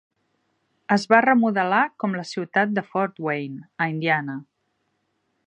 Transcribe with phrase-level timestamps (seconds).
[0.95, 4.41] Es va remodelar com la ciutat de Fort Wayne, a Indiana.